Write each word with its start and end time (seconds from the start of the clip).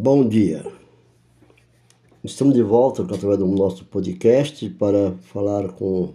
Bom 0.00 0.28
dia. 0.28 0.64
Estamos 2.22 2.54
de 2.54 2.62
volta 2.62 3.02
através 3.02 3.36
do 3.36 3.48
nosso 3.48 3.84
podcast 3.84 4.70
para 4.70 5.10
falar 5.22 5.72
com 5.72 6.14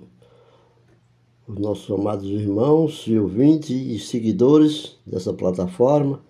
os 1.45 1.59
nossos 1.59 1.91
amados 1.91 2.23
irmãos 2.29 3.03
e 3.07 3.19
ouvintes 3.19 3.71
e 3.71 3.99
seguidores 3.99 4.95
dessa 5.05 5.33
plataforma. 5.33 6.21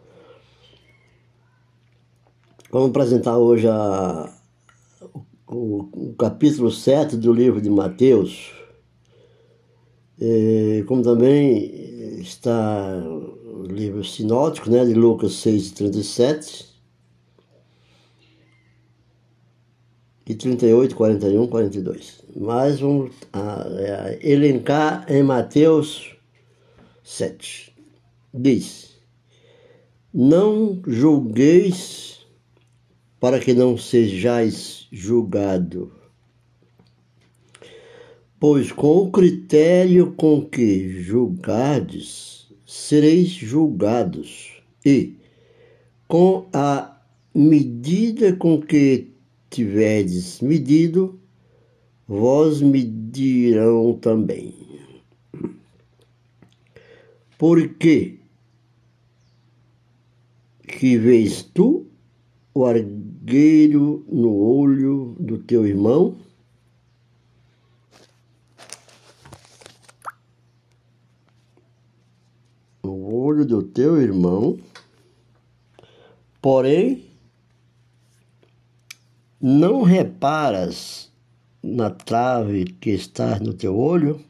Vamos 2.71 2.89
apresentar 2.89 3.37
hoje 3.37 3.67
a, 3.67 4.35
o, 5.47 6.09
o 6.09 6.15
capítulo 6.17 6.71
7 6.71 7.17
do 7.17 7.31
livro 7.31 7.61
de 7.61 7.69
Mateus, 7.69 8.51
e, 10.19 10.83
como 10.87 11.03
também 11.03 12.19
está 12.19 12.97
o 13.05 13.61
livro 13.61 14.03
sinótico 14.03 14.71
né, 14.71 14.83
de 14.83 14.95
Lucas 14.95 15.33
6, 15.33 15.71
e 20.25 20.33
38, 20.33 20.95
41, 20.95 21.47
42. 21.47 22.23
Mas 22.35 22.79
vamos 22.79 23.11
a, 23.31 23.63
a, 23.63 24.13
elencar 24.21 25.05
em 25.09 25.21
Mateus 25.23 26.15
7. 27.03 27.73
Diz: 28.33 28.97
Não 30.13 30.81
julgueis 30.87 32.25
para 33.19 33.39
que 33.39 33.53
não 33.53 33.77
sejais 33.77 34.87
julgado. 34.91 35.91
Pois 38.39 38.71
com 38.71 38.97
o 38.97 39.11
critério 39.11 40.13
com 40.17 40.43
que 40.43 41.01
julgardes, 41.01 42.51
sereis 42.65 43.29
julgados, 43.29 44.61
e 44.85 45.15
com 46.09 46.49
a 46.51 47.01
medida 47.33 48.35
com 48.35 48.61
que 48.61 49.12
tiverdes 49.53 50.41
medido, 50.41 51.19
vós 52.07 52.59
medirão 52.59 53.93
também. 53.93 54.55
Porque 57.37 58.19
que 60.67 60.97
vês 60.97 61.43
tu 61.43 61.85
o 62.51 62.65
argueiro 62.65 64.03
no 64.11 64.35
olho 64.35 65.15
do 65.19 65.37
teu 65.37 65.67
irmão? 65.67 66.17
No 72.83 73.13
olho 73.13 73.45
do 73.45 73.61
teu 73.61 74.01
irmão, 74.01 74.57
porém 76.41 77.12
não 79.45 79.81
reparas 79.81 81.11
na 81.61 81.89
trave 81.89 82.63
que 82.63 82.91
está 82.91 83.37
no 83.41 83.53
teu 83.53 83.77
olho? 83.77 84.23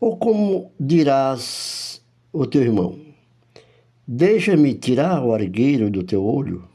Ou 0.00 0.16
como 0.16 0.72
dirás 0.80 2.02
o 2.32 2.46
teu 2.46 2.62
irmão: 2.62 2.98
Deixa-me 4.08 4.72
tirar 4.72 5.22
o 5.22 5.34
argueiro 5.34 5.90
do 5.90 6.02
teu 6.02 6.24
olho, 6.24 6.66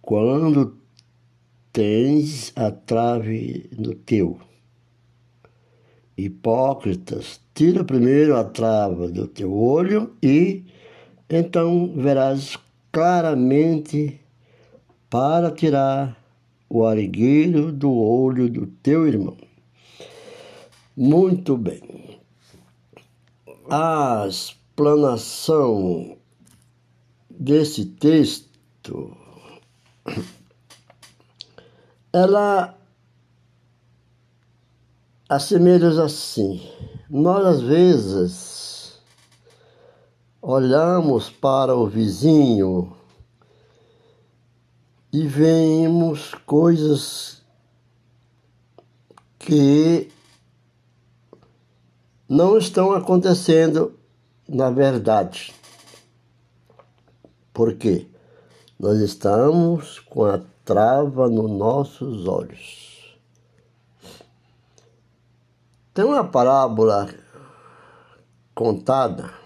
quando 0.00 0.78
tens 1.72 2.52
a 2.54 2.70
trave 2.70 3.68
no 3.76 3.92
teu. 3.92 4.38
Hipócritas, 6.16 7.40
tira 7.52 7.82
primeiro 7.82 8.36
a 8.36 8.44
trava 8.44 9.08
do 9.08 9.26
teu 9.26 9.52
olho 9.52 10.14
e 10.22 10.64
então 11.28 11.92
verás 11.96 12.56
claramente 12.92 14.20
para 15.08 15.50
tirar 15.50 16.16
o 16.68 16.84
argueiro 16.84 17.72
do 17.72 17.92
olho 17.92 18.48
do 18.48 18.66
teu 18.66 19.06
irmão. 19.06 19.36
Muito 20.96 21.56
bem. 21.56 22.20
A 23.70 24.26
explanação 24.28 26.16
desse 27.28 27.86
texto 27.86 29.16
ela 32.12 32.76
assemelha 35.28 35.88
assim. 36.02 36.60
Nós 37.08 37.46
às 37.46 37.62
vezes 37.62 38.69
olhamos 40.42 41.28
para 41.28 41.74
o 41.76 41.86
vizinho 41.86 42.96
e 45.12 45.26
vemos 45.26 46.34
coisas 46.46 47.42
que 49.38 50.10
não 52.28 52.56
estão 52.56 52.92
acontecendo 52.92 53.98
na 54.48 54.70
verdade. 54.70 55.52
Por 57.52 57.74
quê? 57.74 58.06
Nós 58.78 58.98
estamos 59.00 59.98
com 59.98 60.24
a 60.24 60.40
trava 60.64 61.28
nos 61.28 61.50
nossos 61.50 62.26
olhos. 62.26 63.18
Tem 65.92 66.04
uma 66.04 66.24
parábola 66.24 67.12
contada 68.54 69.39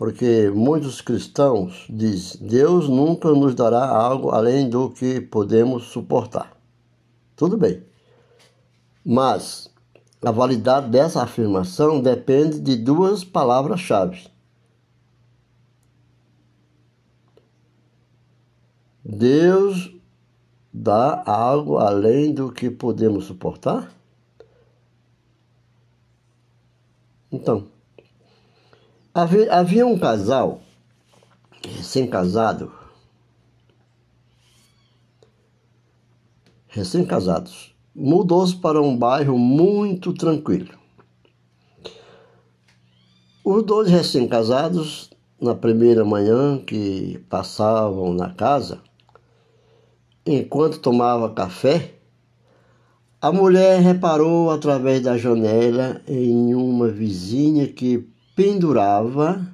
porque 0.00 0.48
muitos 0.48 1.02
cristãos 1.02 1.84
dizem: 1.90 2.48
Deus 2.48 2.88
nunca 2.88 3.28
nos 3.32 3.54
dará 3.54 3.86
algo 3.86 4.30
além 4.30 4.66
do 4.66 4.88
que 4.88 5.20
podemos 5.20 5.88
suportar. 5.88 6.56
Tudo 7.36 7.58
bem. 7.58 7.84
Mas 9.04 9.70
a 10.24 10.30
validade 10.30 10.88
dessa 10.88 11.22
afirmação 11.22 12.00
depende 12.00 12.60
de 12.60 12.76
duas 12.76 13.24
palavras-chave. 13.24 14.26
Deus 19.04 19.94
dá 20.72 21.22
algo 21.26 21.76
além 21.76 22.32
do 22.32 22.50
que 22.50 22.70
podemos 22.70 23.26
suportar? 23.26 23.92
Então, 27.30 27.68
Havia, 29.12 29.52
havia 29.52 29.84
um 29.84 29.98
casal 29.98 30.60
recém-casado, 31.66 32.72
recém-casados, 36.68 37.74
mudou-se 37.92 38.54
para 38.54 38.80
um 38.80 38.96
bairro 38.96 39.36
muito 39.36 40.12
tranquilo. 40.12 40.78
Os 43.44 43.64
dois 43.64 43.90
recém-casados, 43.90 45.10
na 45.40 45.56
primeira 45.56 46.04
manhã 46.04 46.56
que 46.58 47.18
passavam 47.28 48.14
na 48.14 48.32
casa, 48.32 48.80
enquanto 50.24 50.78
tomava 50.78 51.34
café, 51.34 51.94
a 53.20 53.32
mulher 53.32 53.80
reparou 53.80 54.52
através 54.52 55.02
da 55.02 55.18
janela 55.18 56.00
em 56.06 56.54
uma 56.54 56.86
vizinha 56.86 57.66
que 57.66 58.08
pendurava 58.40 59.46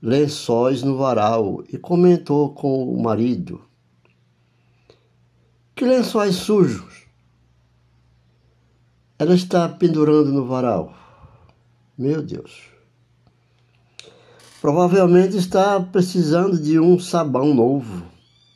lençóis 0.00 0.82
no 0.82 0.96
varal 0.96 1.62
e 1.70 1.76
comentou 1.76 2.54
com 2.54 2.90
o 2.90 3.02
marido: 3.02 3.60
Que 5.74 5.84
lençóis 5.84 6.36
sujos! 6.36 7.06
Ela 9.18 9.34
está 9.34 9.68
pendurando 9.68 10.32
no 10.32 10.46
varal. 10.46 10.94
Meu 11.98 12.22
Deus. 12.22 12.62
Provavelmente 14.62 15.36
está 15.36 15.78
precisando 15.78 16.58
de 16.58 16.80
um 16.80 16.98
sabão 16.98 17.52
novo, 17.52 18.06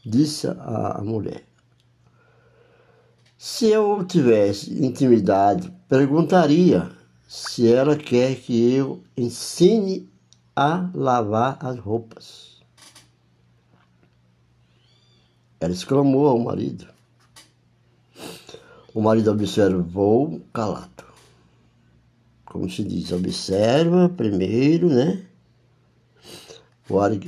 disse 0.03 0.47
a, 0.47 1.03
mulher. 1.05 1.45
Se 3.37 3.67
eu 3.67 4.03
tivesse 4.03 4.83
intimidade, 4.83 5.71
perguntaria 5.87 6.91
se 7.27 7.71
ela 7.71 7.97
quer 7.97 8.37
que 8.37 8.73
eu 8.73 9.03
ensine 9.17 10.09
a 10.55 10.89
lavar 10.95 11.59
as 11.61 11.79
roupas. 11.79 12.57
Ela 15.59 15.73
exclamou 15.73 16.29
ao 16.29 16.39
marido. 16.39 16.87
O 18.95 19.01
marido 19.01 19.31
observou 19.31 20.41
calado. 20.53 21.05
Como 22.45 22.71
se 22.71 22.83
diz, 22.85 23.13
observa 23.13 24.09
primeiro, 24.09 24.89
né? 24.89 25.27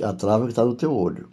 A 0.02 0.12
trava 0.12 0.44
que 0.44 0.52
está 0.52 0.64
no 0.64 0.74
teu 0.74 0.94
olho. 0.96 1.28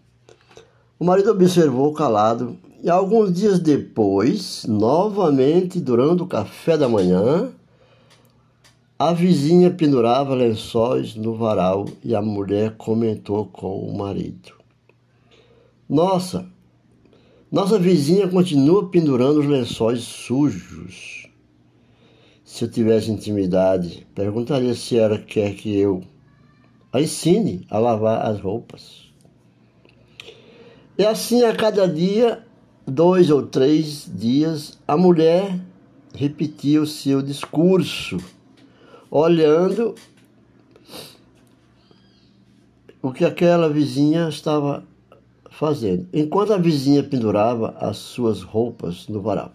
O 0.97 1.05
marido 1.05 1.31
observou 1.31 1.93
calado 1.93 2.57
e 2.81 2.89
alguns 2.89 3.31
dias 3.31 3.59
depois, 3.59 4.65
novamente, 4.67 5.79
durante 5.79 6.23
o 6.23 6.27
café 6.27 6.77
da 6.77 6.89
manhã, 6.89 7.51
A 8.97 9.11
vizinha 9.11 9.69
pendurava 9.69 10.33
lençóis 10.33 11.15
no 11.15 11.35
varal 11.35 11.83
e 12.01 12.15
a 12.15 12.21
mulher 12.21 12.77
comentou 12.77 13.45
com 13.45 13.77
o 13.77 13.97
marido: 13.97 14.53
Nossa, 15.89 16.49
nossa 17.51 17.77
vizinha 17.77 18.25
continua 18.25 18.89
pendurando 18.89 19.41
os 19.41 19.47
lençóis 19.47 20.01
sujos. 20.01 21.27
Se 22.45 22.63
eu 22.63 22.71
tivesse 22.71 23.11
intimidade, 23.11 24.07
perguntaria 24.15 24.73
se 24.73 24.97
ela 24.97 25.17
quer 25.19 25.55
que 25.55 25.77
eu 25.77 26.01
a 26.93 27.01
ensine 27.01 27.67
a 27.69 27.77
lavar 27.77 28.25
as 28.25 28.39
roupas. 28.39 29.11
E 30.97 31.05
assim, 31.05 31.43
a 31.43 31.53
cada 31.53 31.85
dia, 31.85 32.45
dois 32.87 33.29
ou 33.29 33.45
três 33.45 34.09
dias, 34.15 34.79
a 34.87 34.95
mulher 34.95 35.59
repetia 36.13 36.81
o 36.81 36.87
seu 36.87 37.21
discurso 37.21 38.17
olhando 39.09 39.95
o 43.01 43.11
que 43.11 43.23
aquela 43.23 43.69
vizinha 43.69 44.27
estava 44.27 44.83
fazendo, 45.51 46.07
enquanto 46.11 46.53
a 46.53 46.57
vizinha 46.57 47.03
pendurava 47.03 47.75
as 47.79 47.97
suas 47.97 48.41
roupas 48.41 49.07
no 49.07 49.21
varal. 49.21 49.53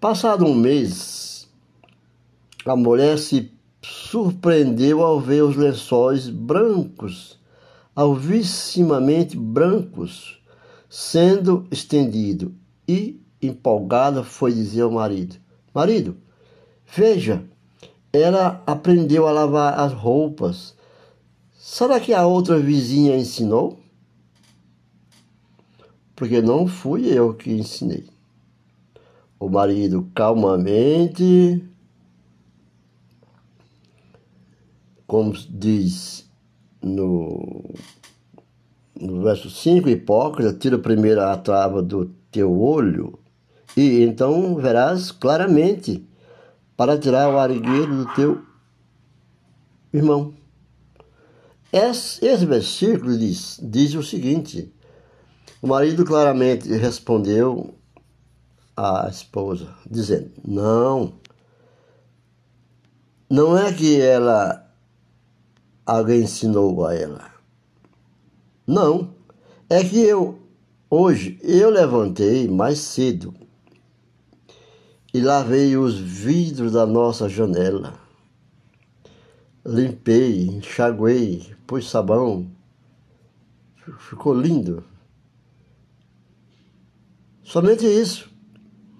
Passado 0.00 0.44
um 0.44 0.54
mês, 0.54 1.48
a 2.64 2.76
mulher 2.76 3.18
se 3.18 3.50
surpreendeu 3.82 5.02
ao 5.02 5.20
ver 5.20 5.42
os 5.42 5.56
lençóis 5.56 6.28
brancos, 6.28 7.38
alvissimamente 7.94 9.36
brancos, 9.36 10.40
sendo 10.88 11.66
estendido 11.70 12.54
e 12.86 13.20
empolgada 13.42 14.22
foi 14.22 14.52
dizer 14.52 14.82
ao 14.82 14.90
marido: 14.90 15.36
Marido, 15.74 16.16
Veja, 16.86 17.44
ela 18.12 18.62
aprendeu 18.66 19.26
a 19.26 19.32
lavar 19.32 19.78
as 19.78 19.92
roupas. 19.92 20.74
Será 21.52 22.00
que 22.00 22.14
a 22.14 22.26
outra 22.26 22.58
vizinha 22.58 23.16
ensinou? 23.16 23.78
Porque 26.14 26.40
não 26.40 26.66
fui 26.66 27.06
eu 27.06 27.34
que 27.34 27.50
ensinei. 27.50 28.06
O 29.38 29.50
marido 29.50 30.08
calmamente, 30.14 31.62
como 35.06 35.32
diz 35.50 36.26
no, 36.80 37.74
no 38.98 39.22
verso 39.22 39.50
5, 39.50 39.90
hipócrita, 39.90 40.54
tira 40.54 40.78
primeiro 40.78 41.20
a 41.20 41.36
trava 41.36 41.82
do 41.82 42.06
teu 42.30 42.58
olho, 42.58 43.18
e 43.76 44.02
então 44.02 44.54
verás 44.56 45.12
claramente 45.12 46.02
para 46.76 46.98
tirar 46.98 47.30
o 47.30 47.38
argueiro 47.38 48.04
do 48.04 48.14
teu 48.14 48.44
irmão. 49.92 50.34
Esse, 51.72 52.24
esse 52.24 52.44
versículo 52.44 53.16
diz, 53.18 53.58
diz 53.62 53.94
o 53.94 54.02
seguinte: 54.02 54.72
o 55.60 55.66
marido 55.66 56.04
claramente 56.04 56.68
respondeu 56.68 57.74
à 58.76 59.08
esposa, 59.10 59.74
dizendo: 59.90 60.30
Não, 60.46 61.14
não 63.28 63.56
é 63.56 63.72
que 63.72 64.00
ela, 64.00 64.70
alguém 65.84 66.22
ensinou 66.22 66.86
a 66.86 66.94
ela. 66.94 67.30
Não, 68.66 69.14
é 69.68 69.82
que 69.82 70.00
eu, 70.00 70.40
hoje, 70.90 71.38
eu 71.42 71.70
levantei 71.70 72.48
mais 72.48 72.78
cedo 72.78 73.34
e 75.16 75.20
lavei 75.22 75.78
os 75.78 75.98
vidros 75.98 76.72
da 76.72 76.84
nossa 76.84 77.26
janela. 77.26 77.94
Limpei, 79.64 80.44
enxaguei, 80.46 81.54
pus 81.66 81.88
sabão. 81.88 82.50
Ficou 83.98 84.38
lindo. 84.38 84.84
Somente 87.42 87.86
isso. 87.86 88.30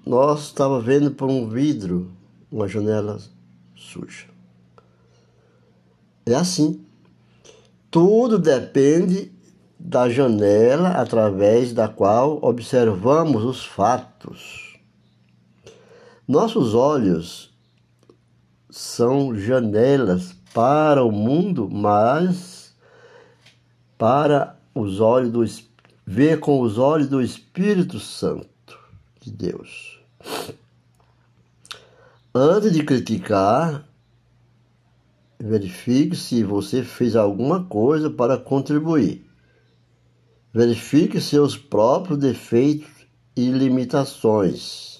Nós 0.06 0.44
estava 0.44 0.80
vendo 0.80 1.10
por 1.10 1.28
um 1.28 1.50
vidro, 1.50 2.10
uma 2.50 2.66
janela 2.66 3.18
suja. 3.74 4.24
É 6.24 6.34
assim. 6.34 6.82
Tudo 7.90 8.38
depende 8.38 9.30
da 9.78 10.08
janela 10.08 10.92
através 10.92 11.74
da 11.74 11.88
qual 11.88 12.38
observamos 12.42 13.44
os 13.44 13.66
fatos. 13.66 14.65
Nossos 16.28 16.74
olhos 16.74 17.54
são 18.68 19.32
janelas 19.38 20.34
para 20.52 21.04
o 21.04 21.12
mundo, 21.12 21.70
mas 21.70 22.74
para 23.96 24.58
os 24.74 24.98
olhos 24.98 25.30
do 25.30 25.44
ver 26.04 26.40
com 26.40 26.60
os 26.60 26.78
olhos 26.78 27.08
do 27.08 27.22
Espírito 27.22 28.00
Santo 28.00 28.76
de 29.20 29.30
Deus. 29.30 30.00
Antes 32.34 32.72
de 32.72 32.82
criticar, 32.82 33.86
verifique 35.38 36.16
se 36.16 36.42
você 36.42 36.82
fez 36.82 37.14
alguma 37.14 37.62
coisa 37.62 38.10
para 38.10 38.36
contribuir. 38.36 39.24
Verifique 40.52 41.20
seus 41.20 41.56
próprios 41.56 42.18
defeitos 42.18 42.90
e 43.36 43.48
limitações 43.48 44.95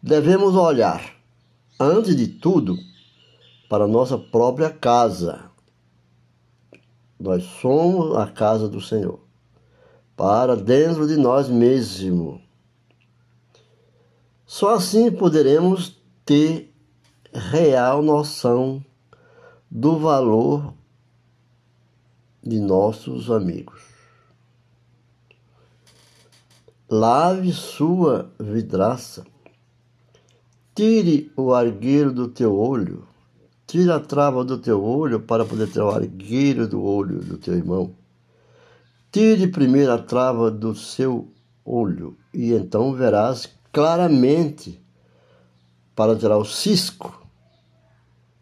Devemos 0.00 0.54
olhar, 0.54 1.12
antes 1.78 2.14
de 2.14 2.28
tudo, 2.28 2.78
para 3.68 3.88
nossa 3.88 4.16
própria 4.16 4.70
casa. 4.70 5.50
Nós 7.18 7.42
somos 7.42 8.16
a 8.16 8.28
casa 8.28 8.68
do 8.68 8.80
Senhor. 8.80 9.18
Para 10.16 10.54
dentro 10.54 11.06
de 11.06 11.16
nós 11.16 11.48
mesmos. 11.48 12.40
Só 14.46 14.74
assim 14.74 15.10
poderemos 15.10 16.00
ter 16.24 16.72
real 17.32 18.00
noção 18.00 18.84
do 19.68 19.98
valor 19.98 20.74
de 22.40 22.60
nossos 22.60 23.30
amigos. 23.32 23.82
Lave 26.88 27.52
sua 27.52 28.32
vidraça 28.38 29.26
Tire 30.78 31.32
o 31.36 31.52
argueiro 31.52 32.12
do 32.12 32.28
teu 32.28 32.56
olho. 32.56 33.04
Tire 33.66 33.90
a 33.90 33.98
trava 33.98 34.44
do 34.44 34.56
teu 34.56 34.80
olho 34.80 35.18
para 35.18 35.44
poder 35.44 35.68
ter 35.72 35.80
o 35.80 35.90
argueiro 35.90 36.68
do 36.68 36.80
olho 36.80 37.18
do 37.18 37.36
teu 37.36 37.54
irmão. 37.54 37.96
Tire 39.10 39.48
primeiro 39.48 39.90
a 39.90 39.98
trava 39.98 40.52
do 40.52 40.76
seu 40.76 41.32
olho 41.64 42.16
e 42.32 42.52
então 42.52 42.94
verás 42.94 43.52
claramente 43.72 44.80
para 45.96 46.16
tirar 46.16 46.38
o 46.38 46.44
cisco 46.44 47.26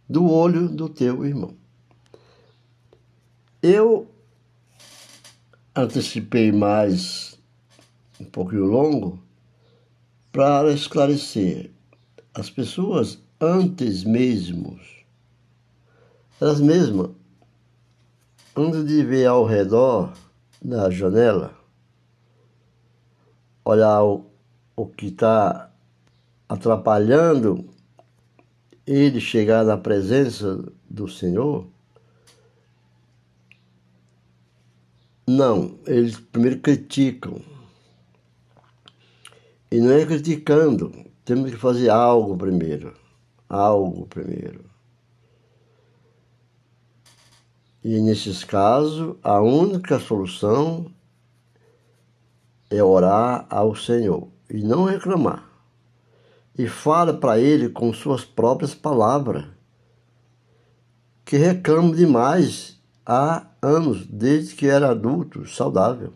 do 0.06 0.30
olho 0.30 0.68
do 0.68 0.90
teu 0.90 1.24
irmão. 1.24 1.54
Eu 3.62 4.10
antecipei 5.74 6.52
mais 6.52 7.40
um 8.20 8.26
pouquinho 8.26 8.66
longo 8.66 9.18
para 10.30 10.70
esclarecer 10.70 11.74
as 12.38 12.50
pessoas 12.50 13.18
antes 13.40 14.04
mesmo, 14.04 14.78
elas 16.38 16.60
mesmas, 16.60 17.10
antes 18.54 18.86
de 18.86 19.02
ver 19.02 19.24
ao 19.24 19.46
redor 19.46 20.12
da 20.62 20.90
janela, 20.90 21.56
olhar 23.64 24.04
o, 24.04 24.26
o 24.76 24.86
que 24.86 25.06
está 25.06 25.70
atrapalhando 26.46 27.70
ele 28.86 29.18
chegar 29.18 29.64
na 29.64 29.78
presença 29.78 30.62
do 30.90 31.08
Senhor, 31.08 31.66
não, 35.26 35.78
eles 35.86 36.20
primeiro 36.20 36.60
criticam. 36.60 37.40
E 39.70 39.80
não 39.80 39.90
é 39.90 40.04
criticando, 40.04 41.05
temos 41.26 41.50
que 41.50 41.56
fazer 41.56 41.90
algo 41.90 42.36
primeiro. 42.36 42.94
Algo 43.48 44.06
primeiro. 44.06 44.64
E 47.82 48.00
nesses 48.00 48.44
casos, 48.44 49.16
a 49.24 49.40
única 49.40 49.98
solução 49.98 50.86
é 52.70 52.80
orar 52.82 53.44
ao 53.50 53.74
Senhor 53.74 54.28
e 54.48 54.62
não 54.62 54.84
reclamar. 54.84 55.44
E 56.56 56.68
fala 56.68 57.12
para 57.12 57.40
Ele 57.40 57.68
com 57.70 57.92
suas 57.92 58.24
próprias 58.24 58.72
palavras, 58.72 59.44
que 61.24 61.36
reclama 61.36 61.94
demais 61.94 62.80
há 63.04 63.46
anos, 63.60 64.06
desde 64.06 64.54
que 64.54 64.68
era 64.68 64.90
adulto, 64.90 65.46
saudável. 65.48 66.12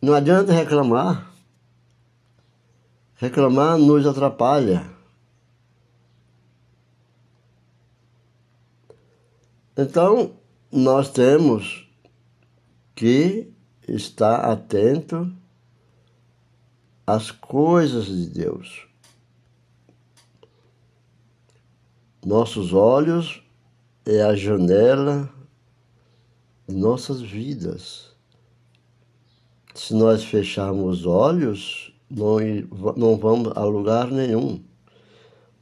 Não 0.00 0.14
adianta 0.14 0.52
reclamar 0.52 1.31
Reclamar 3.22 3.78
nos 3.78 4.04
atrapalha. 4.04 4.84
Então, 9.78 10.34
nós 10.72 11.08
temos 11.08 11.88
que 12.96 13.48
estar 13.86 14.40
atento 14.50 15.32
às 17.06 17.30
coisas 17.30 18.06
de 18.06 18.26
Deus. 18.26 18.88
Nossos 22.26 22.72
olhos 22.72 23.40
é 24.04 24.20
a 24.20 24.34
janela 24.34 25.32
de 26.66 26.74
nossas 26.74 27.20
vidas. 27.20 28.16
Se 29.76 29.94
nós 29.94 30.24
fecharmos 30.24 31.02
os 31.02 31.06
olhos, 31.06 31.91
não, 32.14 32.36
não 32.96 33.16
vamos 33.16 33.52
a 33.56 33.64
lugar 33.64 34.10
nenhum. 34.10 34.62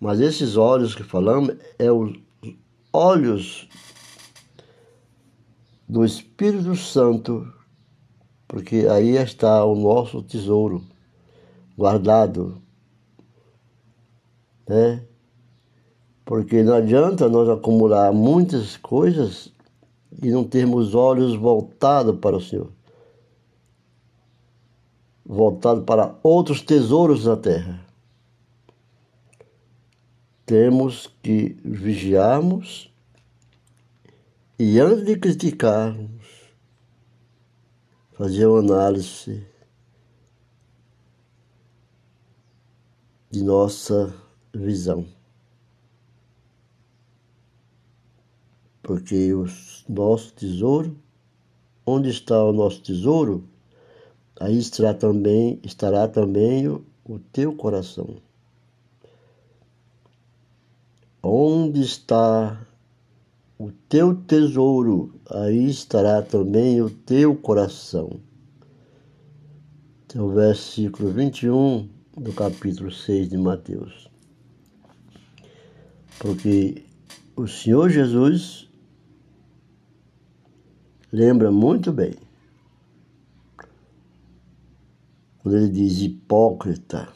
Mas 0.00 0.20
esses 0.20 0.56
olhos 0.56 0.94
que 0.94 1.02
falamos 1.02 1.56
é 1.78 1.92
os 1.92 2.18
olhos 2.92 3.68
do 5.88 6.04
Espírito 6.04 6.74
Santo, 6.74 7.52
porque 8.48 8.86
aí 8.90 9.16
está 9.16 9.64
o 9.64 9.76
nosso 9.76 10.22
tesouro 10.22 10.82
guardado, 11.76 12.60
né? 14.68 15.04
Porque 16.24 16.62
não 16.62 16.74
adianta 16.74 17.28
nós 17.28 17.48
acumular 17.48 18.12
muitas 18.12 18.76
coisas 18.76 19.52
e 20.22 20.30
não 20.30 20.44
termos 20.44 20.94
olhos 20.94 21.34
voltados 21.34 22.18
para 22.18 22.36
o 22.36 22.40
Senhor. 22.40 22.72
Voltados 25.32 25.84
para 25.84 26.18
outros 26.24 26.60
tesouros 26.60 27.22
da 27.24 27.36
terra. 27.36 27.86
Temos 30.44 31.06
que 31.22 31.56
vigiarmos 31.64 32.92
e 34.58 34.80
antes 34.80 35.04
de 35.04 35.16
criticarmos, 35.16 36.10
fazer 38.12 38.46
uma 38.46 38.58
análise 38.58 39.46
de 43.30 43.44
nossa 43.44 44.12
visão. 44.52 45.06
porque 48.90 49.32
o 49.32 49.46
nosso 49.88 50.32
tesouro, 50.34 50.96
onde 51.86 52.10
está 52.10 52.42
o 52.42 52.52
nosso 52.52 52.82
tesouro, 52.82 53.48
aí 54.40 54.58
estará 54.58 54.94
também, 54.94 55.60
estará 55.62 56.08
também 56.08 56.66
o, 56.66 56.82
o 57.04 57.18
teu 57.18 57.54
coração. 57.54 58.16
Onde 61.22 61.82
está 61.82 62.66
o 63.58 63.70
teu 63.90 64.16
tesouro, 64.16 65.14
aí 65.28 65.68
estará 65.68 66.22
também 66.22 66.80
o 66.80 66.88
teu 66.88 67.36
coração. 67.36 68.18
É 70.14 70.20
o 70.20 70.30
versículo 70.30 71.12
21 71.12 71.86
do 72.16 72.32
capítulo 72.32 72.90
6 72.90 73.28
de 73.28 73.36
Mateus. 73.36 74.10
Porque 76.18 76.82
o 77.36 77.46
Senhor 77.46 77.90
Jesus 77.90 78.68
lembra 81.12 81.52
muito 81.52 81.92
bem. 81.92 82.29
Quando 85.42 85.56
ele 85.56 85.68
diz 85.70 86.00
hipócrita, 86.02 87.08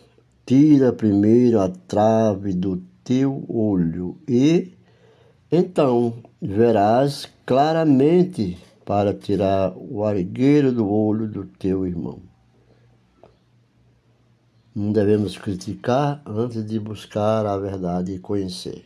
tira 0.47 0.93
primeiro 0.93 1.61
a 1.61 1.69
trave 1.69 2.54
do 2.54 2.83
teu 3.02 3.45
olho 3.49 4.16
e 4.26 4.73
então 5.52 6.14
verás 6.40 7.28
claramente 7.45 8.59
para 8.85 9.14
tirar 9.14 9.75
o 9.76 10.04
argueiro 10.04 10.73
do 10.73 10.88
olho 10.90 11.28
do 11.28 11.45
teu 11.45 11.87
irmão. 11.87 12.21
Não 14.75 14.90
devemos 14.90 15.38
criticar 15.38 16.23
antes 16.26 16.66
de 16.66 16.81
buscar 16.81 17.47
a 17.47 17.57
verdade 17.57 18.12
e 18.12 18.19
conhecer. 18.19 18.85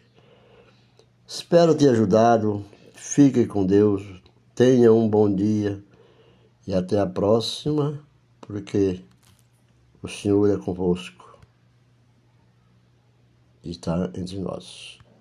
Espero 1.26 1.74
ter 1.74 1.90
ajudado. 1.90 2.64
Fique 2.94 3.46
com 3.46 3.64
Deus. 3.64 4.02
Tenha 4.54 4.92
um 4.92 5.08
bom 5.08 5.32
dia 5.32 5.82
e 6.66 6.74
até 6.74 6.98
a 7.00 7.06
próxima, 7.06 8.00
porque 8.40 9.00
o 10.02 10.08
Senhor 10.08 10.48
é 10.50 10.62
convosco 10.62 11.38
e 13.62 13.70
está 13.70 14.10
entre 14.14 14.38
nós. 14.38 14.97